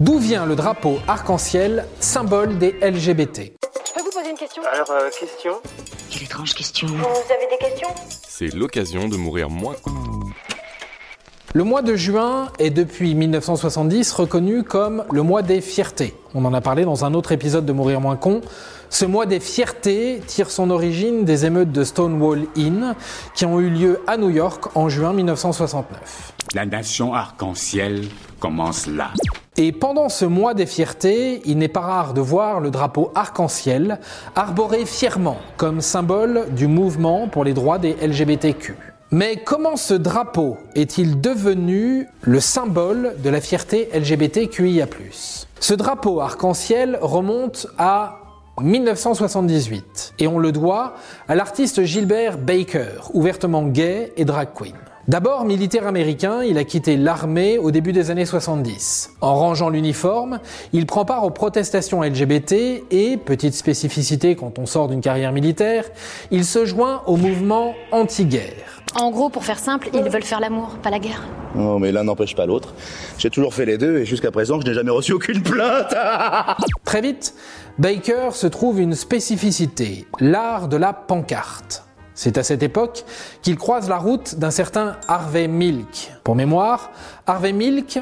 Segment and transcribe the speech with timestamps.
[0.00, 3.52] D'où vient le drapeau arc-en-ciel, symbole des LGBT
[3.86, 4.62] Je peux vous poser une question?
[4.72, 5.52] Alors, euh, question?
[6.10, 6.86] Quelle étrange question.
[6.86, 7.88] Vous avez des questions?
[8.26, 9.76] C'est l'occasion de mourir moins.
[11.52, 16.14] Le mois de juin est depuis 1970 reconnu comme le mois des fiertés.
[16.32, 18.40] On en a parlé dans un autre épisode de Mourir moins con.
[18.88, 22.94] Ce mois des fiertés tire son origine des émeutes de Stonewall Inn
[23.34, 26.34] qui ont eu lieu à New York en juin 1969.
[26.54, 28.04] La nation arc-en-ciel
[28.38, 29.10] commence là.
[29.56, 33.98] Et pendant ce mois des fiertés, il n'est pas rare de voir le drapeau arc-en-ciel
[34.36, 38.76] arboré fièrement comme symbole du mouvement pour les droits des LGBTQ.
[39.12, 44.86] Mais comment ce drapeau est-il devenu le symbole de la fierté LGBTQIA⁇
[45.58, 48.20] Ce drapeau arc-en-ciel remonte à
[48.60, 50.94] 1978 et on le doit
[51.26, 54.76] à l'artiste Gilbert Baker, ouvertement gay et drag queen.
[55.08, 59.14] D'abord militaire américain, il a quitté l'armée au début des années 70.
[59.20, 60.38] En rangeant l'uniforme,
[60.72, 65.86] il prend part aux protestations LGBT et, petite spécificité quand on sort d'une carrière militaire,
[66.30, 68.79] il se joint au mouvement anti-guerre.
[68.94, 71.22] En gros, pour faire simple, ils veulent faire l'amour, pas la guerre.
[71.54, 72.74] Non, mais l'un n'empêche pas l'autre.
[73.18, 75.94] J'ai toujours fait les deux et jusqu'à présent, je n'ai jamais reçu aucune plainte.
[76.84, 77.34] Très vite,
[77.78, 81.84] Baker se trouve une spécificité, l'art de la pancarte.
[82.14, 83.04] C'est à cette époque
[83.42, 86.12] qu'il croise la route d'un certain Harvey Milk.
[86.24, 86.90] Pour mémoire,
[87.26, 87.98] Harvey Milk,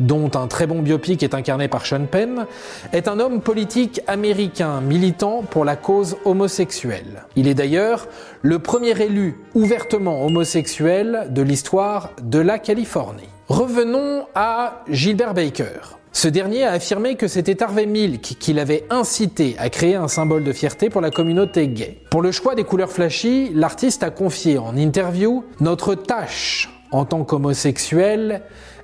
[0.00, 2.46] dont un très bon biopic est incarné par Sean Penn,
[2.92, 7.24] est un homme politique américain militant pour la cause homosexuelle.
[7.36, 8.08] Il est d'ailleurs
[8.42, 13.28] le premier élu ouvertement homosexuel de l'histoire de la Californie.
[13.48, 15.96] Revenons à Gilbert Baker.
[16.16, 20.44] Ce dernier a affirmé que c'était Harvey Milk qui l'avait incité à créer un symbole
[20.44, 21.98] de fierté pour la communauté gay.
[22.10, 27.24] Pour le choix des couleurs flashy, l'artiste a confié en interview Notre tâche en tant
[27.24, 28.42] qu'homosexuel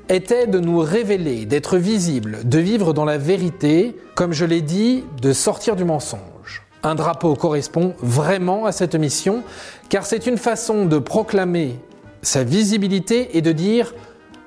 [0.08, 5.04] était de nous révéler, d'être visible, de vivre dans la vérité, comme je l'ai dit,
[5.20, 6.62] de sortir du mensonge.
[6.82, 9.42] Un drapeau correspond vraiment à cette mission,
[9.88, 11.78] car c'est une façon de proclamer
[12.22, 13.94] sa visibilité et de dire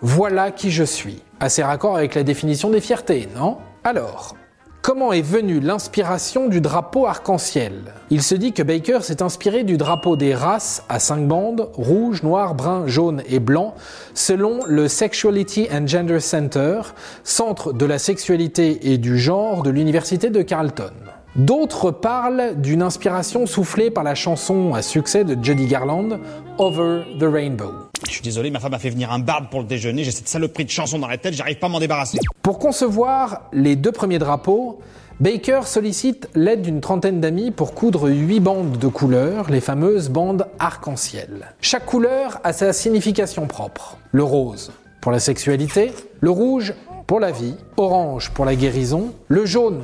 [0.01, 1.21] voilà qui je suis.
[1.39, 3.57] Assez raccord avec la définition des fiertés, non?
[3.83, 4.35] Alors,
[4.85, 7.73] comment est venue l'inspiration du drapeau arc-en-ciel?
[8.12, 12.22] Il se dit que Baker s'est inspiré du drapeau des races à cinq bandes, rouge,
[12.22, 13.73] noir, brun, jaune et blanc,
[14.13, 16.81] selon le Sexuality and Gender Center,
[17.23, 20.94] centre de la sexualité et du genre de l'université de Carleton.
[21.35, 26.19] D'autres parlent d'une inspiration soufflée par la chanson à succès de Judy Garland,
[26.59, 27.84] Over the Rainbow.
[28.07, 30.28] Je suis désolé, ma femme a fait venir un barde pour le déjeuner, j'ai cette
[30.28, 32.19] saloperie de chanson dans la tête, j'arrive pas à m'en débarrasser.
[32.41, 34.79] Pour concevoir les deux premiers drapeaux,
[35.19, 40.47] Baker sollicite l'aide d'une trentaine d'amis pour coudre huit bandes de couleurs, les fameuses bandes
[40.59, 41.53] arc-en-ciel.
[41.61, 43.97] Chaque couleur a sa signification propre.
[44.11, 46.73] Le rose pour la sexualité, le rouge
[47.07, 49.84] pour la vie, orange pour la guérison, le jaune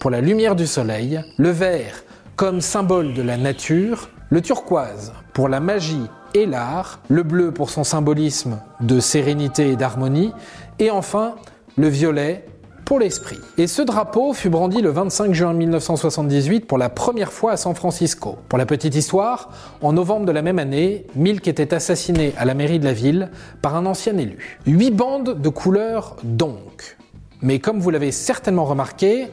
[0.00, 2.02] pour la lumière du soleil, le vert
[2.34, 7.70] comme symbole de la nature, le turquoise pour la magie et l'art, le bleu pour
[7.70, 10.32] son symbolisme de sérénité et d'harmonie,
[10.78, 11.36] et enfin
[11.76, 12.44] le violet
[12.84, 13.38] pour l'esprit.
[13.56, 17.74] Et ce drapeau fut brandi le 25 juin 1978 pour la première fois à San
[17.74, 18.36] Francisco.
[18.48, 19.50] Pour la petite histoire,
[19.80, 23.30] en novembre de la même année, Milk était assassiné à la mairie de la ville
[23.62, 24.58] par un ancien élu.
[24.66, 26.98] Huit bandes de couleurs donc.
[27.40, 29.28] Mais comme vous l'avez certainement remarqué,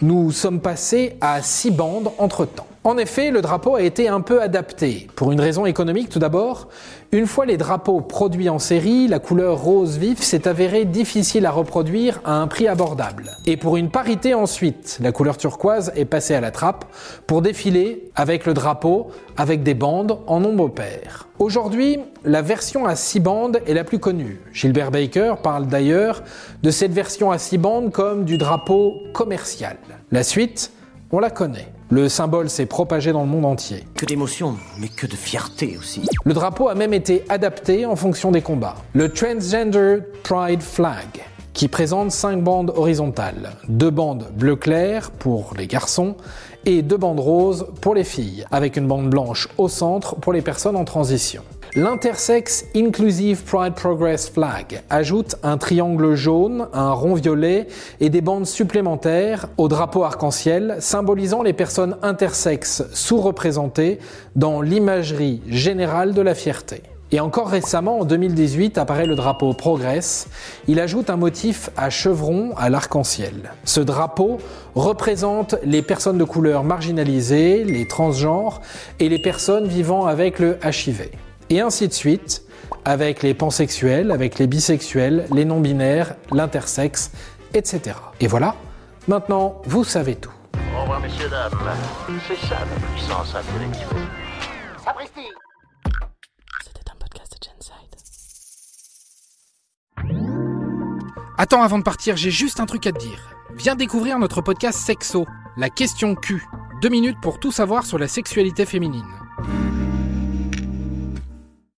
[0.00, 2.66] nous sommes passés à six bandes entre-temps.
[2.82, 6.68] En effet, le drapeau a été un peu adapté, pour une raison économique tout d'abord.
[7.12, 11.50] Une fois les drapeaux produits en série, la couleur rose vif s'est avérée difficile à
[11.50, 13.36] reproduire à un prix abordable.
[13.44, 16.86] Et pour une parité ensuite, la couleur turquoise est passée à la trappe
[17.26, 21.28] pour défiler avec le drapeau avec des bandes en nombre pair.
[21.38, 24.40] Aujourd'hui, la version à six bandes est la plus connue.
[24.54, 26.22] Gilbert Baker parle d'ailleurs
[26.62, 29.76] de cette version à six bandes comme du drapeau commercial.
[30.10, 30.72] La suite,
[31.12, 31.68] on la connaît.
[31.92, 33.84] Le symbole s'est propagé dans le monde entier.
[33.96, 36.02] Que d'émotion, mais que de fierté aussi.
[36.24, 38.76] Le drapeau a même été adapté en fonction des combats.
[38.92, 41.24] Le Transgender Pride Flag,
[41.60, 46.16] qui présente cinq bandes horizontales, deux bandes bleu clair pour les garçons
[46.64, 50.40] et deux bandes roses pour les filles, avec une bande blanche au centre pour les
[50.40, 51.42] personnes en transition.
[51.74, 57.66] L'intersex Inclusive Pride Progress Flag ajoute un triangle jaune, un rond violet
[58.00, 63.98] et des bandes supplémentaires au drapeau arc-en-ciel symbolisant les personnes intersexes sous-représentées
[64.34, 66.84] dans l'imagerie générale de la fierté.
[67.12, 70.28] Et encore récemment, en 2018, apparaît le drapeau Progress.
[70.68, 73.52] Il ajoute un motif à chevron à l'arc-en-ciel.
[73.64, 74.38] Ce drapeau
[74.76, 78.60] représente les personnes de couleur marginalisées, les transgenres
[79.00, 81.10] et les personnes vivant avec le HIV
[81.50, 82.44] et ainsi de suite,
[82.84, 87.10] avec les pansexuels, avec les bisexuels, les non-binaires, l'intersexe,
[87.52, 87.96] etc.
[88.20, 88.54] Et voilà,
[89.08, 90.32] maintenant vous savez tout.
[90.76, 91.50] Au revoir, messieurs, dames.
[92.26, 94.06] C'est ça la puissance intellectuelle.
[94.84, 95.26] Sapristi
[101.42, 103.34] Attends, avant de partir, j'ai juste un truc à te dire.
[103.54, 105.24] Viens découvrir notre podcast Sexo,
[105.56, 106.44] la question Q.
[106.82, 109.19] Deux minutes pour tout savoir sur la sexualité féminine.